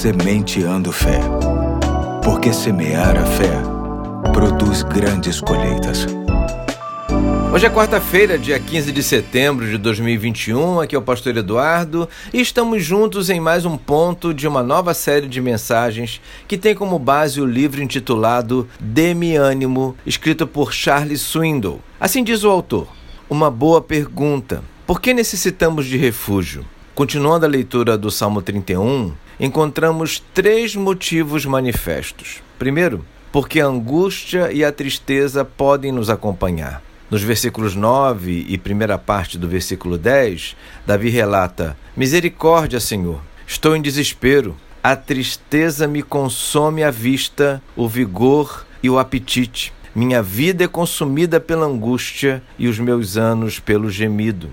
Sementeando 0.00 0.90
Fé. 0.92 1.20
Porque 2.24 2.54
semear 2.54 3.18
a 3.18 3.26
fé 3.26 3.52
produz 4.32 4.82
grandes 4.82 5.42
colheitas. 5.42 6.06
Hoje 7.52 7.66
é 7.66 7.68
quarta-feira, 7.68 8.38
dia 8.38 8.58
15 8.58 8.92
de 8.92 9.02
setembro 9.02 9.66
de 9.66 9.76
2021. 9.76 10.80
Aqui 10.80 10.96
é 10.96 10.98
o 10.98 11.02
Pastor 11.02 11.36
Eduardo 11.36 12.08
e 12.32 12.40
estamos 12.40 12.82
juntos 12.82 13.28
em 13.28 13.40
mais 13.40 13.66
um 13.66 13.76
ponto 13.76 14.32
de 14.32 14.48
uma 14.48 14.62
nova 14.62 14.94
série 14.94 15.28
de 15.28 15.38
mensagens 15.38 16.18
que 16.48 16.56
tem 16.56 16.74
como 16.74 16.98
base 16.98 17.38
o 17.38 17.44
livro 17.44 17.82
intitulado 17.82 18.66
Dê-me 18.80 19.36
ânimo, 19.36 19.94
escrito 20.06 20.46
por 20.46 20.72
Charles 20.72 21.20
Swindoll. 21.20 21.78
Assim 22.00 22.24
diz 22.24 22.42
o 22.42 22.48
autor: 22.48 22.88
Uma 23.28 23.50
boa 23.50 23.82
pergunta. 23.82 24.64
Por 24.86 24.98
que 24.98 25.12
necessitamos 25.12 25.84
de 25.84 25.98
refúgio? 25.98 26.64
Continuando 27.00 27.46
a 27.46 27.48
leitura 27.48 27.96
do 27.96 28.10
Salmo 28.10 28.42
31, 28.42 29.14
encontramos 29.40 30.22
três 30.34 30.76
motivos 30.76 31.46
manifestos. 31.46 32.42
Primeiro, 32.58 33.06
porque 33.32 33.58
a 33.58 33.64
angústia 33.64 34.52
e 34.52 34.62
a 34.62 34.70
tristeza 34.70 35.42
podem 35.42 35.92
nos 35.92 36.10
acompanhar. 36.10 36.82
Nos 37.10 37.22
versículos 37.22 37.74
9 37.74 38.44
e 38.46 38.58
primeira 38.58 38.98
parte 38.98 39.38
do 39.38 39.48
versículo 39.48 39.96
10, 39.96 40.54
Davi 40.86 41.08
relata: 41.08 41.74
Misericórdia, 41.96 42.78
Senhor, 42.78 43.22
estou 43.46 43.74
em 43.74 43.80
desespero. 43.80 44.54
A 44.82 44.94
tristeza 44.94 45.88
me 45.88 46.02
consome 46.02 46.84
a 46.84 46.90
vista, 46.90 47.62
o 47.74 47.88
vigor 47.88 48.66
e 48.82 48.90
o 48.90 48.98
apetite. 48.98 49.72
Minha 49.94 50.22
vida 50.22 50.64
é 50.64 50.68
consumida 50.68 51.40
pela 51.40 51.64
angústia 51.64 52.42
e 52.58 52.68
os 52.68 52.78
meus 52.78 53.16
anos 53.16 53.58
pelo 53.58 53.88
gemido. 53.88 54.50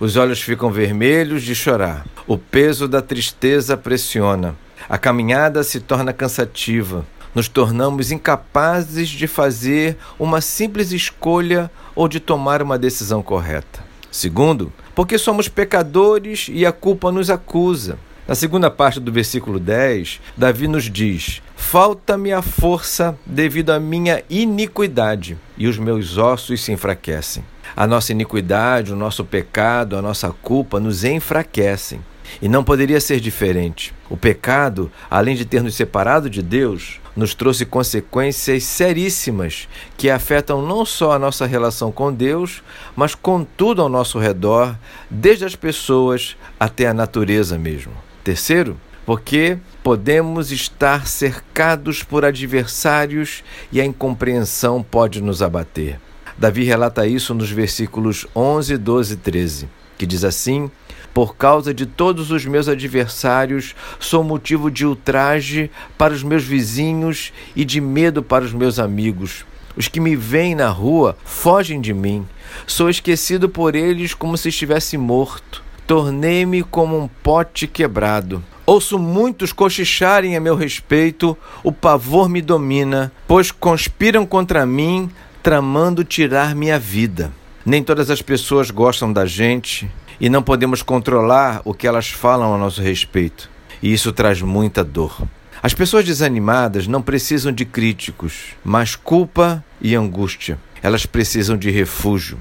Os 0.00 0.16
olhos 0.16 0.40
ficam 0.40 0.72
vermelhos 0.72 1.42
de 1.42 1.54
chorar. 1.54 2.06
O 2.26 2.38
peso 2.38 2.88
da 2.88 3.02
tristeza 3.02 3.76
pressiona. 3.76 4.56
A 4.88 4.96
caminhada 4.96 5.62
se 5.62 5.78
torna 5.78 6.10
cansativa. 6.10 7.04
Nos 7.34 7.48
tornamos 7.48 8.10
incapazes 8.10 9.10
de 9.10 9.26
fazer 9.26 9.98
uma 10.18 10.40
simples 10.40 10.90
escolha 10.90 11.70
ou 11.94 12.08
de 12.08 12.18
tomar 12.18 12.62
uma 12.62 12.78
decisão 12.78 13.22
correta. 13.22 13.84
Segundo, 14.10 14.72
porque 14.94 15.18
somos 15.18 15.48
pecadores 15.48 16.46
e 16.50 16.64
a 16.64 16.72
culpa 16.72 17.12
nos 17.12 17.28
acusa. 17.28 17.98
Na 18.26 18.34
segunda 18.34 18.70
parte 18.70 18.98
do 19.00 19.12
versículo 19.12 19.60
10, 19.60 20.18
Davi 20.34 20.66
nos 20.66 20.84
diz: 20.84 21.42
Falta-me 21.54 22.32
a 22.32 22.40
força 22.40 23.18
devido 23.26 23.68
à 23.68 23.78
minha 23.78 24.22
iniquidade, 24.30 25.36
e 25.58 25.68
os 25.68 25.76
meus 25.76 26.16
ossos 26.16 26.64
se 26.64 26.72
enfraquecem. 26.72 27.44
A 27.76 27.86
nossa 27.86 28.12
iniquidade, 28.12 28.92
o 28.92 28.96
nosso 28.96 29.24
pecado, 29.24 29.96
a 29.96 30.02
nossa 30.02 30.30
culpa 30.30 30.80
nos 30.80 31.04
enfraquecem. 31.04 32.00
E 32.40 32.48
não 32.48 32.62
poderia 32.62 33.00
ser 33.00 33.18
diferente. 33.18 33.92
O 34.08 34.16
pecado, 34.16 34.90
além 35.10 35.34
de 35.34 35.44
ter 35.44 35.62
nos 35.62 35.74
separado 35.74 36.30
de 36.30 36.42
Deus, 36.42 37.00
nos 37.16 37.34
trouxe 37.34 37.64
consequências 37.64 38.64
seríssimas 38.64 39.68
que 39.96 40.08
afetam 40.08 40.62
não 40.62 40.84
só 40.84 41.12
a 41.12 41.18
nossa 41.18 41.46
relação 41.46 41.90
com 41.90 42.12
Deus, 42.12 42.62
mas 42.94 43.14
com 43.14 43.44
tudo 43.44 43.82
ao 43.82 43.88
nosso 43.88 44.18
redor, 44.18 44.76
desde 45.10 45.44
as 45.44 45.56
pessoas 45.56 46.36
até 46.58 46.86
a 46.86 46.94
natureza 46.94 47.58
mesmo. 47.58 47.92
Terceiro, 48.22 48.76
porque 49.04 49.58
podemos 49.82 50.52
estar 50.52 51.06
cercados 51.06 52.02
por 52.02 52.24
adversários 52.24 53.42
e 53.72 53.80
a 53.80 53.84
incompreensão 53.84 54.82
pode 54.82 55.20
nos 55.20 55.42
abater. 55.42 55.98
Davi 56.40 56.64
relata 56.64 57.06
isso 57.06 57.34
nos 57.34 57.50
versículos 57.50 58.26
11, 58.34 58.78
12 58.78 59.12
e 59.12 59.16
13, 59.18 59.68
que 59.98 60.06
diz 60.06 60.24
assim: 60.24 60.70
Por 61.12 61.36
causa 61.36 61.74
de 61.74 61.84
todos 61.84 62.30
os 62.30 62.46
meus 62.46 62.66
adversários, 62.66 63.74
sou 63.98 64.24
motivo 64.24 64.70
de 64.70 64.86
ultraje 64.86 65.70
para 65.98 66.14
os 66.14 66.22
meus 66.22 66.42
vizinhos 66.42 67.30
e 67.54 67.62
de 67.62 67.78
medo 67.78 68.22
para 68.22 68.42
os 68.42 68.54
meus 68.54 68.78
amigos. 68.78 69.44
Os 69.76 69.86
que 69.86 70.00
me 70.00 70.16
veem 70.16 70.54
na 70.54 70.70
rua 70.70 71.14
fogem 71.26 71.78
de 71.78 71.92
mim. 71.92 72.26
Sou 72.66 72.88
esquecido 72.88 73.46
por 73.46 73.76
eles 73.76 74.14
como 74.14 74.38
se 74.38 74.48
estivesse 74.48 74.96
morto. 74.96 75.62
Tornei-me 75.86 76.62
como 76.62 76.98
um 76.98 77.06
pote 77.06 77.66
quebrado. 77.66 78.42
Ouço 78.64 78.98
muitos 78.98 79.52
cochicharem 79.52 80.36
a 80.36 80.40
meu 80.40 80.56
respeito, 80.56 81.36
o 81.62 81.70
pavor 81.70 82.30
me 82.30 82.40
domina, 82.40 83.12
pois 83.26 83.50
conspiram 83.50 84.24
contra 84.24 84.64
mim, 84.64 85.10
tramando 85.42 86.04
tirar 86.04 86.54
minha 86.54 86.78
vida. 86.78 87.32
Nem 87.64 87.82
todas 87.82 88.10
as 88.10 88.22
pessoas 88.22 88.70
gostam 88.70 89.12
da 89.12 89.26
gente 89.26 89.90
e 90.20 90.28
não 90.28 90.42
podemos 90.42 90.82
controlar 90.82 91.62
o 91.64 91.74
que 91.74 91.86
elas 91.86 92.08
falam 92.08 92.54
a 92.54 92.58
nosso 92.58 92.82
respeito, 92.82 93.50
e 93.82 93.92
isso 93.92 94.12
traz 94.12 94.42
muita 94.42 94.84
dor. 94.84 95.22
As 95.62 95.74
pessoas 95.74 96.04
desanimadas 96.04 96.86
não 96.86 97.02
precisam 97.02 97.52
de 97.52 97.64
críticos, 97.64 98.54
mas 98.64 98.96
culpa 98.96 99.64
e 99.80 99.94
angústia. 99.94 100.58
Elas 100.82 101.04
precisam 101.04 101.56
de 101.56 101.70
refúgio 101.70 102.38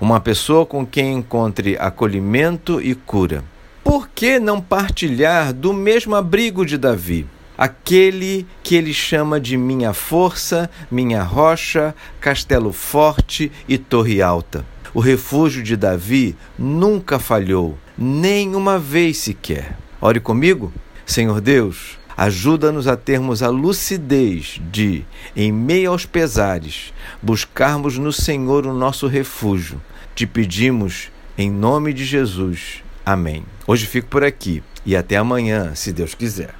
uma 0.00 0.20
pessoa 0.20 0.66
com 0.66 0.86
quem 0.86 1.14
encontre 1.14 1.76
acolhimento 1.78 2.80
e 2.80 2.94
cura. 2.94 3.44
Por 3.82 4.08
que 4.08 4.38
não 4.38 4.60
partilhar 4.60 5.52
do 5.52 5.72
mesmo 5.72 6.14
abrigo 6.14 6.66
de 6.66 6.76
Davi? 6.76 7.26
Aquele 7.56 8.46
que 8.62 8.74
ele 8.74 8.92
chama 8.92 9.40
de 9.40 9.56
minha 9.56 9.94
força, 9.94 10.68
minha 10.90 11.22
rocha, 11.22 11.94
castelo 12.20 12.72
forte 12.72 13.50
e 13.68 13.78
torre 13.78 14.20
alta. 14.20 14.64
O 14.92 15.00
refúgio 15.00 15.62
de 15.62 15.76
Davi 15.76 16.36
nunca 16.58 17.18
falhou, 17.18 17.78
nem 17.96 18.54
uma 18.54 18.78
vez 18.78 19.18
sequer. 19.18 19.76
Ore 20.00 20.20
comigo, 20.20 20.72
Senhor 21.04 21.40
Deus. 21.40 21.98
Ajuda-nos 22.16 22.88
a 22.88 22.96
termos 22.96 23.42
a 23.42 23.50
lucidez 23.50 24.58
de, 24.72 25.04
em 25.36 25.52
meio 25.52 25.90
aos 25.90 26.06
pesares, 26.06 26.94
buscarmos 27.22 27.98
no 27.98 28.10
Senhor 28.10 28.66
o 28.66 28.72
nosso 28.72 29.06
refúgio. 29.06 29.80
Te 30.14 30.26
pedimos 30.26 31.10
em 31.36 31.50
nome 31.50 31.92
de 31.92 32.06
Jesus. 32.06 32.82
Amém. 33.04 33.44
Hoje 33.66 33.84
fico 33.84 34.08
por 34.08 34.24
aqui 34.24 34.62
e 34.86 34.96
até 34.96 35.16
amanhã, 35.16 35.74
se 35.74 35.92
Deus 35.92 36.14
quiser. 36.14 36.54